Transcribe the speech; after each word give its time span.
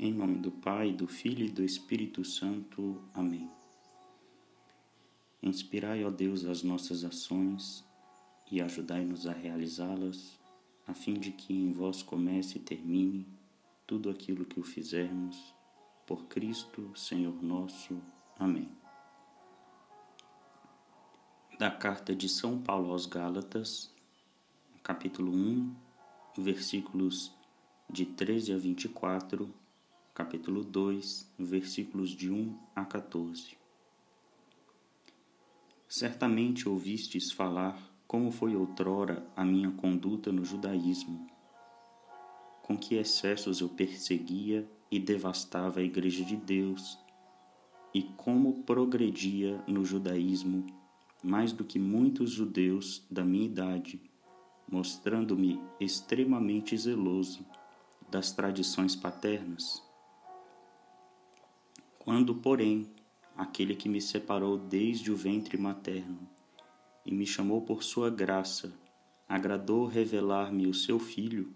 Em 0.00 0.12
nome 0.12 0.38
do 0.38 0.52
Pai, 0.52 0.92
do 0.92 1.08
Filho 1.08 1.44
e 1.44 1.50
do 1.50 1.64
Espírito 1.64 2.24
Santo. 2.24 3.02
Amém. 3.12 3.50
Inspirai, 5.42 6.04
ó 6.04 6.10
Deus, 6.10 6.44
as 6.44 6.62
nossas 6.62 7.02
ações 7.02 7.84
e 8.48 8.62
ajudai-nos 8.62 9.26
a 9.26 9.32
realizá-las, 9.32 10.38
a 10.86 10.94
fim 10.94 11.14
de 11.14 11.32
que 11.32 11.52
em 11.52 11.72
vós 11.72 12.00
comece 12.00 12.58
e 12.58 12.60
termine 12.60 13.26
tudo 13.88 14.08
aquilo 14.08 14.44
que 14.44 14.60
o 14.60 14.62
fizermos. 14.62 15.52
Por 16.06 16.26
Cristo, 16.26 16.96
Senhor 16.96 17.42
nosso. 17.42 18.00
Amém. 18.38 18.70
Da 21.58 21.72
carta 21.72 22.14
de 22.14 22.28
São 22.28 22.62
Paulo 22.62 22.92
aos 22.92 23.04
Gálatas, 23.04 23.92
capítulo 24.80 25.32
1, 25.32 25.74
versículos 26.38 27.32
de 27.90 28.06
13 28.06 28.52
a 28.52 28.56
24 28.56 29.52
capítulo 30.18 30.64
2, 30.64 31.32
versículos 31.38 32.10
de 32.10 32.28
1 32.28 32.58
a 32.74 32.84
14. 32.84 33.56
Certamente 35.88 36.68
ouvistes 36.68 37.30
falar 37.30 37.80
como 38.04 38.32
foi 38.32 38.56
outrora 38.56 39.24
a 39.36 39.44
minha 39.44 39.70
conduta 39.70 40.32
no 40.32 40.44
judaísmo, 40.44 41.24
com 42.62 42.76
que 42.76 42.96
excessos 42.96 43.60
eu 43.60 43.68
perseguia 43.68 44.68
e 44.90 44.98
devastava 44.98 45.78
a 45.78 45.84
Igreja 45.84 46.24
de 46.24 46.34
Deus, 46.34 46.98
e 47.94 48.02
como 48.02 48.64
progredia 48.64 49.62
no 49.68 49.84
judaísmo 49.84 50.66
mais 51.22 51.52
do 51.52 51.62
que 51.62 51.78
muitos 51.78 52.32
judeus 52.32 53.06
da 53.08 53.24
minha 53.24 53.46
idade, 53.46 54.02
mostrando-me 54.68 55.60
extremamente 55.78 56.76
zeloso 56.76 57.46
das 58.10 58.32
tradições 58.32 58.96
paternas 58.96 59.86
quando, 62.08 62.34
porém, 62.34 62.90
aquele 63.36 63.76
que 63.76 63.86
me 63.86 64.00
separou 64.00 64.56
desde 64.56 65.12
o 65.12 65.14
ventre 65.14 65.58
materno 65.58 66.26
e 67.04 67.12
me 67.12 67.26
chamou 67.26 67.60
por 67.60 67.82
sua 67.82 68.08
graça, 68.08 68.72
agradou 69.28 69.84
revelar-me 69.84 70.66
o 70.66 70.72
seu 70.72 70.98
Filho, 70.98 71.52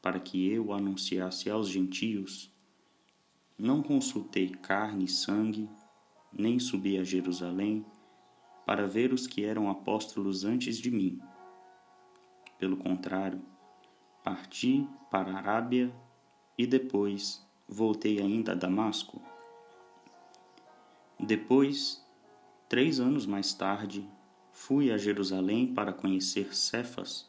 para 0.00 0.18
que 0.18 0.50
eu 0.50 0.72
anunciasse 0.72 1.50
aos 1.50 1.68
gentios, 1.68 2.50
não 3.58 3.82
consultei 3.82 4.48
carne 4.48 5.04
e 5.04 5.08
sangue, 5.08 5.68
nem 6.32 6.58
subi 6.58 6.96
a 6.96 7.04
Jerusalém 7.04 7.84
para 8.64 8.86
ver 8.86 9.12
os 9.12 9.26
que 9.26 9.44
eram 9.44 9.68
apóstolos 9.68 10.46
antes 10.46 10.78
de 10.78 10.90
mim. 10.90 11.20
Pelo 12.58 12.78
contrário, 12.78 13.42
parti 14.24 14.88
para 15.10 15.30
a 15.30 15.36
Arábia 15.36 15.94
e 16.56 16.66
depois 16.66 17.46
voltei 17.68 18.18
ainda 18.18 18.52
a 18.52 18.54
Damasco. 18.54 19.20
Depois, 21.20 22.04
três 22.68 23.00
anos 23.00 23.26
mais 23.26 23.52
tarde, 23.52 24.08
fui 24.52 24.92
a 24.92 24.96
Jerusalém 24.96 25.74
para 25.74 25.92
conhecer 25.92 26.54
Cefas 26.54 27.28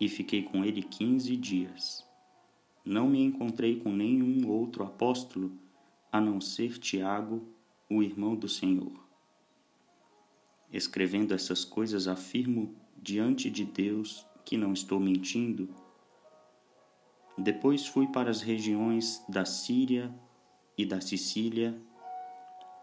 e 0.00 0.08
fiquei 0.08 0.42
com 0.42 0.64
ele 0.64 0.82
quinze 0.82 1.36
dias. 1.36 2.04
Não 2.84 3.08
me 3.08 3.22
encontrei 3.22 3.78
com 3.78 3.92
nenhum 3.92 4.48
outro 4.48 4.82
apóstolo 4.82 5.52
a 6.10 6.20
não 6.20 6.40
ser 6.40 6.78
Tiago, 6.78 7.46
o 7.88 8.02
irmão 8.02 8.34
do 8.34 8.48
Senhor. 8.48 8.92
Escrevendo 10.72 11.32
essas 11.32 11.64
coisas, 11.64 12.08
afirmo 12.08 12.74
diante 12.96 13.48
de 13.50 13.64
Deus 13.64 14.26
que 14.44 14.56
não 14.56 14.72
estou 14.72 14.98
mentindo. 14.98 15.68
Depois 17.38 17.86
fui 17.86 18.08
para 18.08 18.30
as 18.30 18.40
regiões 18.40 19.22
da 19.28 19.44
Síria 19.44 20.12
e 20.76 20.84
da 20.84 21.00
Sicília 21.00 21.80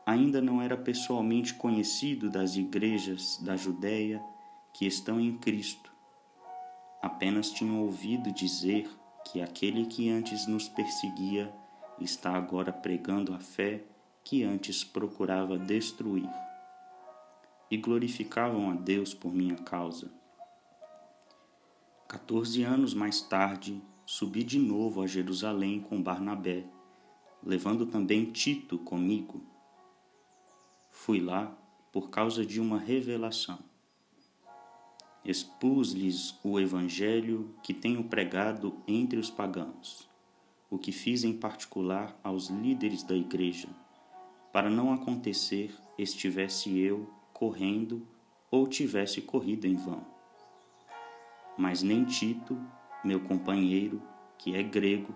ainda 0.07 0.40
não 0.40 0.62
era 0.62 0.78
pessoalmente 0.78 1.53
conhecido 1.53 2.29
das 2.29 2.56
igrejas 2.56 3.38
da 3.41 3.57
Judéia 3.57 4.23
que 4.73 4.88
estão 4.88 5.19
em 5.19 5.38
Cristo. 5.38 5.91
Apenas 7.01 7.51
tinham 7.51 7.81
ouvido 7.81 8.31
dizer 8.31 8.90
que 9.25 9.41
aquele 9.41 9.85
que 9.85 10.09
antes 10.09 10.47
nos 10.47 10.69
perseguia 10.69 11.53
está 12.00 12.31
agora 12.31 12.72
pregando 12.72 13.34
a 13.34 13.40
fé 13.40 13.84
que 14.23 14.45
antes 14.45 14.81
procurava 14.81 15.59
destruir. 15.59 16.29
E 17.69 17.75
glorificavam 17.75 18.72
a 18.72 18.75
Deus 18.75 19.13
por 19.13 19.34
minha 19.34 19.57
causa. 19.57 20.09
Quatorze 22.09 22.63
anos 22.63 22.94
mais 22.94 23.19
tarde, 23.19 23.81
subi 24.06 24.45
de 24.45 24.57
novo 24.57 25.01
a 25.01 25.07
Jerusalém 25.07 25.81
com 25.81 26.01
Barnabé, 26.01 26.63
levando 27.44 27.85
também 27.85 28.31
Tito 28.31 28.79
comigo 28.79 29.56
Fui 31.00 31.22
lá 31.22 31.56
por 31.94 32.09
causa 32.09 32.46
de 32.46 32.59
uma 32.59 32.78
revelação. 32.78 33.59
Expus-lhes 35.24 36.38
o 36.44 36.59
evangelho 36.59 37.56
que 37.63 37.74
tenho 37.74 38.03
pregado 38.03 38.75
entre 38.85 39.18
os 39.18 39.30
pagãos, 39.30 40.09
o 40.69 40.78
que 40.78 40.91
fiz 40.91 41.24
em 41.24 41.31
particular 41.31 42.19
aos 42.22 42.50
líderes 42.50 43.03
da 43.03 43.16
igreja, 43.16 43.69
para 44.52 44.69
não 44.69 44.91
acontecer 44.91 45.74
estivesse 45.97 46.78
eu 46.78 47.09
correndo 47.31 48.06
ou 48.52 48.68
tivesse 48.68 49.22
corrido 49.22 49.66
em 49.66 49.75
vão. 49.75 50.06
Mas 51.57 51.81
nem 51.81 52.03
Tito, 52.03 52.59
meu 53.02 53.22
companheiro, 53.22 54.02
que 54.38 54.56
é 54.56 54.63
grego, 54.63 55.13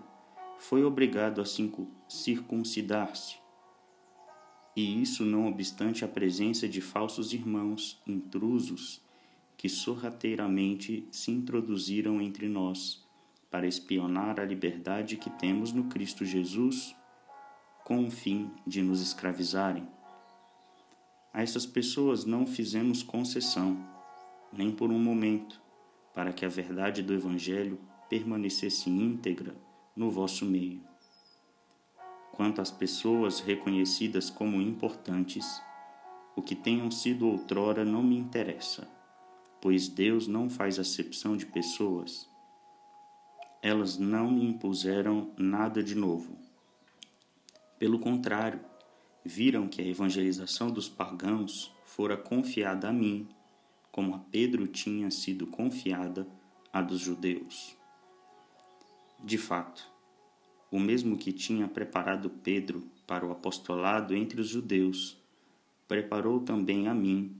foi 0.56 0.84
obrigado 0.84 1.42
a 1.42 1.44
circuncidar-se 2.08 3.41
e 4.74 5.02
isso 5.02 5.24
não 5.24 5.46
obstante 5.48 6.04
a 6.04 6.08
presença 6.08 6.68
de 6.68 6.80
falsos 6.80 7.32
irmãos 7.32 8.00
intrusos 8.06 9.00
que 9.56 9.68
sorrateiramente 9.68 11.06
se 11.10 11.30
introduziram 11.30 12.20
entre 12.20 12.48
nós 12.48 13.06
para 13.50 13.66
espionar 13.66 14.40
a 14.40 14.44
liberdade 14.44 15.16
que 15.16 15.28
temos 15.30 15.72
no 15.72 15.84
Cristo 15.84 16.24
Jesus 16.24 16.96
com 17.84 18.06
o 18.06 18.10
fim 18.10 18.50
de 18.66 18.80
nos 18.82 19.02
escravizarem. 19.02 19.86
A 21.34 21.42
essas 21.42 21.66
pessoas 21.66 22.24
não 22.24 22.46
fizemos 22.46 23.02
concessão, 23.02 23.76
nem 24.52 24.70
por 24.70 24.90
um 24.90 24.98
momento, 24.98 25.60
para 26.14 26.32
que 26.32 26.44
a 26.44 26.48
verdade 26.48 27.02
do 27.02 27.12
Evangelho 27.12 27.78
permanecesse 28.08 28.90
íntegra 28.90 29.54
no 29.94 30.10
vosso 30.10 30.44
meio. 30.44 30.91
Quanto 32.32 32.60
às 32.60 32.70
pessoas 32.70 33.40
reconhecidas 33.40 34.30
como 34.30 34.60
importantes, 34.60 35.62
o 36.34 36.42
que 36.42 36.54
tenham 36.54 36.90
sido 36.90 37.28
outrora 37.28 37.84
não 37.84 38.02
me 38.02 38.16
interessa, 38.16 38.88
pois 39.60 39.86
Deus 39.86 40.26
não 40.26 40.48
faz 40.48 40.78
acepção 40.78 41.36
de 41.36 41.46
pessoas. 41.46 42.28
Elas 43.62 43.98
não 43.98 44.30
me 44.30 44.44
impuseram 44.44 45.30
nada 45.36 45.82
de 45.82 45.94
novo. 45.94 46.36
Pelo 47.78 47.98
contrário, 47.98 48.60
viram 49.24 49.68
que 49.68 49.82
a 49.82 49.86
evangelização 49.86 50.70
dos 50.70 50.88
pagãos 50.88 51.72
fora 51.84 52.16
confiada 52.16 52.88
a 52.88 52.92
mim, 52.92 53.28
como 53.90 54.14
a 54.14 54.18
Pedro 54.18 54.66
tinha 54.66 55.10
sido 55.10 55.46
confiada 55.46 56.26
a 56.72 56.80
dos 56.80 57.00
judeus. 57.00 57.76
De 59.22 59.36
fato, 59.36 59.86
o 60.72 60.80
mesmo 60.80 61.18
que 61.18 61.34
tinha 61.34 61.68
preparado 61.68 62.30
Pedro 62.30 62.82
para 63.06 63.26
o 63.26 63.30
apostolado 63.30 64.16
entre 64.16 64.40
os 64.40 64.48
judeus, 64.48 65.22
preparou 65.86 66.40
também 66.40 66.88
a 66.88 66.94
mim 66.94 67.36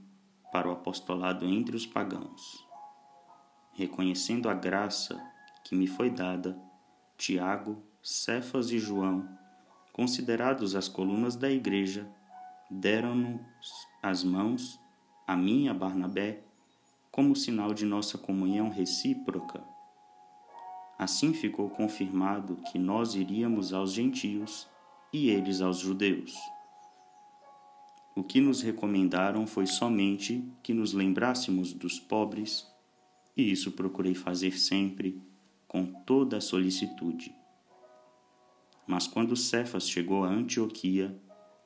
para 0.51 0.69
o 0.69 0.71
apostolado 0.71 1.43
entre 1.43 1.75
os 1.75 1.83
pagãos. 1.83 2.63
Reconhecendo 3.73 4.47
a 4.47 4.53
graça 4.53 5.19
que 5.63 5.73
me 5.73 5.87
foi 5.87 6.11
dada, 6.11 6.55
Tiago, 7.17 7.81
Cefas 8.03 8.69
e 8.69 8.77
João, 8.77 9.27
considerados 9.91 10.75
as 10.75 10.87
colunas 10.87 11.35
da 11.35 11.49
igreja, 11.49 12.07
deram-nos 12.69 13.41
as 14.03 14.23
mãos, 14.23 14.79
a 15.25 15.35
mim 15.35 15.63
e 15.63 15.69
a 15.69 15.73
Barnabé, 15.73 16.43
como 17.09 17.35
sinal 17.35 17.73
de 17.73 17.85
nossa 17.85 18.15
comunhão 18.15 18.69
recíproca 18.69 19.72
Assim 20.97 21.33
ficou 21.33 21.69
confirmado 21.69 22.57
que 22.71 22.77
nós 22.77 23.15
iríamos 23.15 23.73
aos 23.73 23.91
gentios 23.91 24.67
e 25.11 25.29
eles 25.29 25.61
aos 25.61 25.79
judeus. 25.79 26.35
O 28.15 28.23
que 28.23 28.39
nos 28.39 28.61
recomendaram 28.61 29.47
foi 29.47 29.65
somente 29.65 30.47
que 30.61 30.73
nos 30.73 30.93
lembrássemos 30.93 31.73
dos 31.73 31.99
pobres, 31.99 32.67
e 33.35 33.51
isso 33.51 33.71
procurei 33.71 34.13
fazer 34.13 34.57
sempre 34.57 35.19
com 35.67 35.85
toda 35.85 36.37
a 36.37 36.41
solicitude. 36.41 37.35
Mas 38.85 39.07
quando 39.07 39.35
Cefas 39.35 39.89
chegou 39.89 40.23
a 40.23 40.29
Antioquia, 40.29 41.19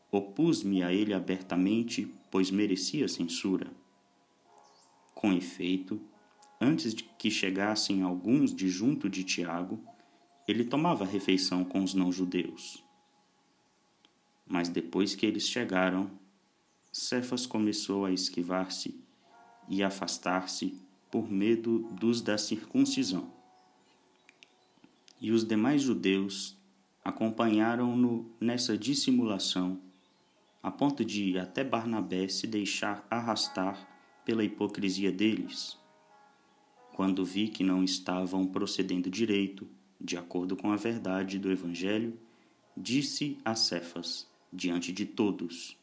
opus-me 0.09 0.81
a 0.83 0.93
ele 0.93 1.13
abertamente, 1.13 2.09
pois 2.31 2.49
merecia 2.49 3.07
censura. 3.09 3.67
Com 5.13 5.33
efeito, 5.33 5.99
antes 6.59 6.93
de 6.93 7.03
que 7.03 7.29
chegassem 7.29 8.01
alguns 8.01 8.53
de 8.53 8.67
junto 8.69 9.09
de 9.09 9.23
Tiago, 9.23 9.79
ele 10.47 10.63
tomava 10.63 11.05
refeição 11.05 11.63
com 11.63 11.83
os 11.83 11.93
não-judeus. 11.93 12.83
Mas 14.45 14.69
depois 14.69 15.13
que 15.13 15.25
eles 15.25 15.47
chegaram, 15.47 16.09
Cefas 16.91 17.45
começou 17.45 18.05
a 18.05 18.11
esquivar-se 18.11 18.99
e 19.67 19.83
afastar-se 19.83 20.81
por 21.11 21.29
medo 21.29 21.79
dos 21.91 22.21
da 22.21 22.37
circuncisão. 22.37 23.31
E 25.19 25.31
os 25.31 25.45
demais 25.45 25.81
judeus 25.81 26.57
acompanharam-no 27.03 28.31
nessa 28.39 28.77
dissimulação, 28.77 29.81
a 30.61 30.71
ponto 30.71 31.03
de 31.03 31.37
até 31.37 31.63
Barnabé 31.63 32.27
se 32.27 32.47
deixar 32.47 33.05
arrastar 33.09 33.87
pela 34.25 34.43
hipocrisia 34.43 35.11
deles. 35.11 35.77
Quando 36.97 37.23
vi 37.23 37.47
que 37.47 37.63
não 37.63 37.83
estavam 37.83 38.47
procedendo 38.47 39.07
direito, 39.07 39.67
de 40.01 40.17
acordo 40.17 40.57
com 40.57 40.71
a 40.71 40.75
verdade 40.75 41.37
do 41.37 41.51
Evangelho, 41.51 42.19
disse 42.75 43.37
a 43.45 43.53
Cefas, 43.53 44.27
diante 44.51 44.91
de 44.91 45.05
todos: 45.05 45.77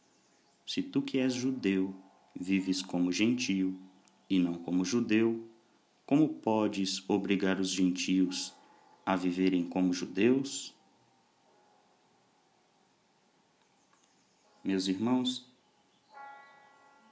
Se 0.66 0.82
tu 0.82 1.00
que 1.00 1.18
és 1.18 1.32
judeu, 1.32 1.94
vives 2.34 2.82
como 2.82 3.12
gentio 3.12 3.78
e 4.28 4.40
não 4.40 4.54
como 4.54 4.84
judeu, 4.84 5.48
como 6.04 6.28
podes 6.28 7.08
obrigar 7.08 7.60
os 7.60 7.70
gentios 7.70 8.52
a 9.06 9.14
viverem 9.14 9.62
como 9.68 9.92
judeus? 9.92 10.74
Meus 14.64 14.88
irmãos, 14.88 15.48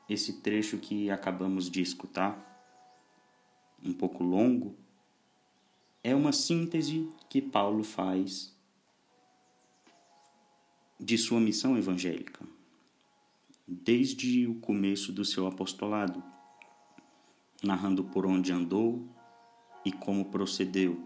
esse 0.09 0.41
trecho 0.41 0.79
que 0.79 1.09
acabamos 1.09 1.71
de 1.71 1.81
escutar, 1.81 2.52
um 3.85 3.93
pouco 3.93 4.23
longo, 4.23 4.77
é 6.03 6.15
uma 6.15 6.33
síntese 6.33 7.09
que 7.29 7.41
Paulo 7.41 7.85
faz 7.85 8.55
de 10.99 11.19
sua 11.19 11.41
missão 11.41 11.77
evangélica, 11.77 12.45
desde 13.67 14.47
o 14.47 14.55
começo 14.57 15.13
do 15.13 15.25
seu 15.25 15.47
apostolado, 15.47 16.23
narrando 17.63 18.05
por 18.05 18.27
onde 18.27 18.53
andou 18.53 19.05
e 19.85 19.91
como 19.91 20.27
procedeu, 20.27 21.01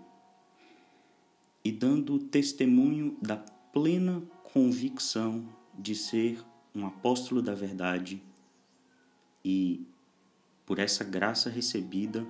e 1.64 1.72
dando 1.72 2.18
testemunho 2.18 3.16
da 3.20 3.36
plena 3.36 4.22
convicção 4.52 5.46
de 5.78 5.94
ser 5.94 6.42
um 6.74 6.86
apóstolo 6.86 7.42
da 7.42 7.54
verdade 7.54 8.22
e, 9.44 9.86
por 10.64 10.78
essa 10.78 11.04
graça 11.04 11.48
recebida, 11.48 12.26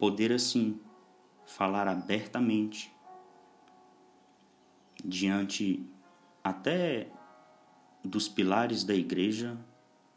poder 0.00 0.32
assim 0.32 0.80
falar 1.44 1.86
abertamente 1.86 2.90
diante 5.04 5.86
até 6.42 7.12
dos 8.02 8.26
pilares 8.26 8.82
da 8.82 8.94
igreja, 8.94 9.58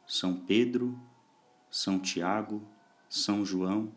São 0.08 0.38
Pedro, 0.38 0.98
São 1.70 2.00
Tiago, 2.00 2.66
São 3.10 3.46
João, 3.46 3.92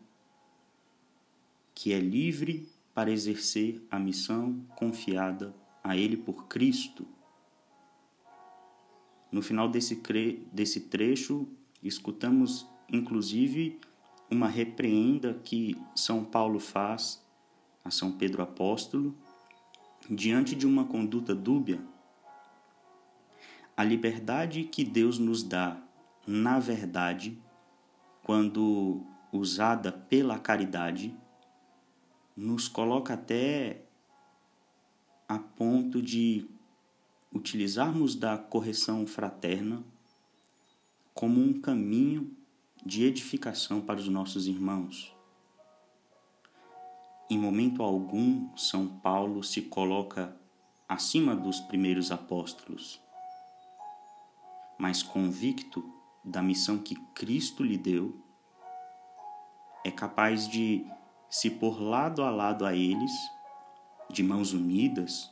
que 1.72 1.92
é 1.92 2.00
livre 2.00 2.68
para 2.92 3.12
exercer 3.12 3.80
a 3.88 3.96
missão 3.96 4.66
confiada 4.74 5.54
a 5.84 5.96
ele 5.96 6.16
por 6.16 6.48
Cristo. 6.48 7.06
No 9.30 9.40
final 9.40 9.68
desse, 9.68 10.02
desse 10.52 10.80
trecho, 10.80 11.46
escutamos 11.80 12.66
inclusive 12.90 13.78
uma 14.30 14.48
repreenda 14.48 15.34
que 15.34 15.80
São 15.94 16.24
Paulo 16.24 16.58
faz 16.58 17.24
a 17.84 17.90
São 17.90 18.12
Pedro 18.12 18.42
Apóstolo, 18.42 19.14
diante 20.10 20.54
de 20.54 20.66
uma 20.66 20.84
conduta 20.84 21.34
dúbia, 21.34 21.80
a 23.76 23.84
liberdade 23.84 24.64
que 24.64 24.84
Deus 24.84 25.18
nos 25.18 25.42
dá, 25.42 25.80
na 26.26 26.58
verdade, 26.58 27.38
quando 28.22 29.02
usada 29.30 29.92
pela 29.92 30.38
caridade, 30.38 31.14
nos 32.36 32.68
coloca 32.68 33.14
até 33.14 33.84
a 35.28 35.38
ponto 35.38 36.02
de 36.02 36.48
utilizarmos 37.32 38.14
da 38.14 38.36
correção 38.36 39.06
fraterna 39.06 39.84
como 41.14 41.40
um 41.40 41.60
caminho 41.60 42.35
de 42.86 43.02
edificação 43.02 43.80
para 43.80 43.98
os 43.98 44.06
nossos 44.06 44.46
irmãos. 44.46 45.12
Em 47.28 47.36
momento 47.36 47.82
algum, 47.82 48.56
São 48.56 48.86
Paulo 48.86 49.42
se 49.42 49.62
coloca 49.62 50.36
acima 50.88 51.34
dos 51.34 51.58
primeiros 51.58 52.12
apóstolos, 52.12 53.00
mas 54.78 55.02
convicto 55.02 55.84
da 56.24 56.40
missão 56.40 56.78
que 56.78 56.94
Cristo 57.12 57.64
lhe 57.64 57.76
deu, 57.76 58.24
é 59.84 59.90
capaz 59.90 60.48
de 60.48 60.86
se 61.28 61.50
pôr 61.50 61.82
lado 61.82 62.22
a 62.22 62.30
lado 62.30 62.64
a 62.64 62.72
eles, 62.72 63.12
de 64.08 64.22
mãos 64.22 64.52
unidas, 64.52 65.28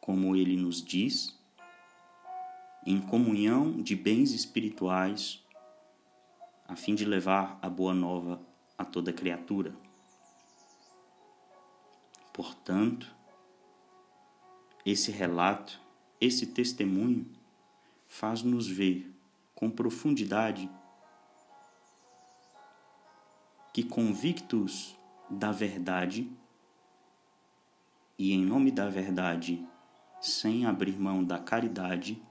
como 0.00 0.36
ele 0.36 0.56
nos 0.56 0.84
diz, 0.84 1.36
em 2.86 3.00
comunhão 3.00 3.72
de 3.72 3.96
bens 3.96 4.30
espirituais, 4.30 5.44
a 6.70 6.76
fim 6.76 6.94
de 6.94 7.04
levar 7.04 7.58
a 7.60 7.68
boa 7.68 7.92
nova 7.92 8.40
a 8.78 8.84
toda 8.84 9.12
criatura. 9.12 9.74
Portanto, 12.32 13.12
esse 14.86 15.10
relato, 15.10 15.80
esse 16.20 16.46
testemunho, 16.46 17.28
faz-nos 18.06 18.68
ver 18.68 19.12
com 19.52 19.68
profundidade 19.68 20.70
que, 23.74 23.82
convictos 23.82 24.96
da 25.28 25.50
verdade 25.50 26.30
e 28.16 28.32
em 28.32 28.44
nome 28.44 28.70
da 28.70 28.88
verdade, 28.88 29.66
sem 30.20 30.66
abrir 30.66 30.96
mão 30.96 31.24
da 31.24 31.40
caridade, 31.40 32.22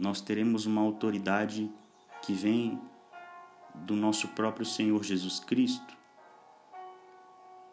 nós 0.00 0.22
teremos 0.22 0.64
uma 0.64 0.80
autoridade 0.80 1.70
que 2.22 2.32
vem 2.32 2.80
do 3.74 3.94
nosso 3.94 4.28
próprio 4.28 4.64
Senhor 4.64 5.04
Jesus 5.04 5.38
Cristo 5.38 5.94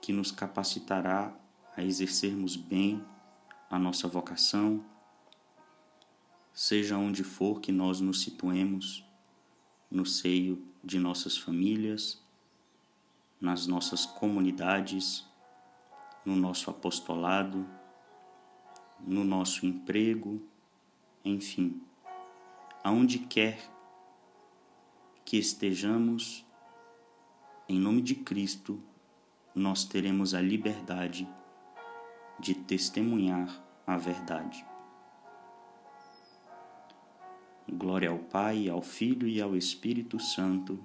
que 0.02 0.12
nos 0.12 0.30
capacitará 0.30 1.34
a 1.75 1.82
exercermos 1.82 2.58
bem 2.58 3.02
a 3.70 3.80
nossa 3.80 4.10
vocação, 4.10 4.84
seja 6.54 6.98
onde 6.98 7.24
for 7.24 7.62
que 7.62 7.72
nós 7.72 8.02
nos 8.02 8.22
situemos, 8.22 9.06
no 9.90 10.06
seio 10.06 10.62
de 10.84 11.00
nossas 11.00 11.38
famílias, 11.38 12.22
nas 13.40 13.68
nossas 13.68 14.06
comunidades, 14.06 15.25
no 16.25 16.36
nosso 16.36 16.70
apostolado, 16.70 17.66
no 19.00 19.24
nosso 19.24 19.66
emprego, 19.66 20.42
enfim, 21.24 21.82
aonde 22.88 23.20
quer 23.20 23.60
que 25.25 25.36
estejamos, 25.36 26.46
em 27.67 27.77
nome 27.77 28.01
de 28.01 28.15
Cristo, 28.15 28.82
nós 29.53 29.84
teremos 29.84 30.34
a 30.34 30.39
liberdade 30.39 31.27
de 32.39 32.53
testemunhar 32.53 33.62
a 33.86 33.98
verdade. 33.98 34.65
Glória 37.70 38.10
ao 38.10 38.20
Pai, 38.20 38.70
ao 38.70 38.82
Filho 38.82 39.27
e 39.27 39.41
ao 39.41 39.58
Espírito 39.58 40.17
Santo, 40.17 40.82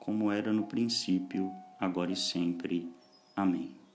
como 0.00 0.32
era 0.32 0.52
no 0.52 0.66
princípio, 0.66 1.52
agora 1.78 2.10
e 2.10 2.16
sempre. 2.16 2.92
Amém. 3.36 3.85